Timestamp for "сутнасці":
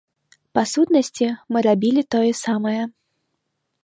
0.71-1.27